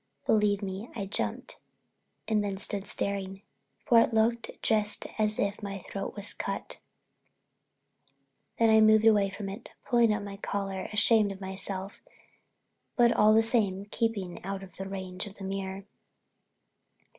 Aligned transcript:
Believe 0.25 0.63
me 0.63 0.89
I 0.95 1.05
jumped 1.05 1.59
and 2.27 2.43
then 2.43 2.57
stood 2.57 2.87
staring, 2.87 3.43
for 3.85 3.99
it 4.01 4.15
looked 4.15 4.49
just 4.63 5.05
as 5.19 5.37
if 5.37 5.61
my 5.61 5.77
throat 5.91 6.15
was 6.15 6.33
cut! 6.33 6.79
Then 8.57 8.71
I 8.71 8.81
moved 8.81 9.05
away 9.05 9.29
from 9.29 9.47
it, 9.47 9.69
pulling 9.85 10.11
up 10.11 10.23
my 10.23 10.37
collar, 10.37 10.89
ashamed 10.91 11.31
of 11.31 11.39
myself 11.39 12.01
but 12.95 13.13
all 13.13 13.35
the 13.35 13.43
same 13.43 13.85
keeping 13.91 14.43
out 14.43 14.63
of 14.63 14.79
range 14.79 15.27
of 15.27 15.35
the 15.35 15.43
mirror. 15.43 15.85